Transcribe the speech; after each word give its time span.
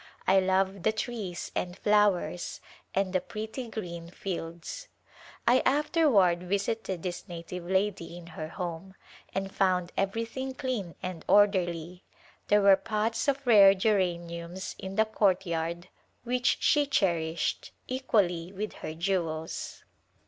I 0.25 0.39
love 0.39 0.81
the 0.81 0.91
trees 0.91 1.51
and 1.53 1.77
flowers 1.77 2.59
and 2.95 3.13
the 3.13 3.21
pretty 3.21 3.67
green 3.67 4.09
fields." 4.09 4.87
I 5.47 5.59
afterward 5.63 6.41
visited 6.41 7.03
this 7.03 7.25
na 7.29 7.43
tive 7.45 7.69
lady 7.69 8.17
in 8.17 8.25
her 8.33 8.47
home 8.47 8.95
and 9.31 9.53
found 9.53 9.91
everything 9.95 10.55
clean 10.55 10.95
and 11.03 11.23
A 11.23 11.25
Glimpse 11.27 11.27
of 11.27 11.29
India 11.29 11.37
orderly. 11.71 12.03
There 12.47 12.61
were 12.63 12.77
pots 12.77 13.27
of 13.27 13.45
rare 13.45 13.75
geraniums 13.75 14.75
in 14.79 14.95
the 14.95 15.05
courtyard 15.05 15.87
which 16.23 16.57
she 16.61 16.87
cherished 16.87 17.71
equally 17.87 18.51
with 18.51 18.73
her 18.81 18.95
jewels. 18.95 19.83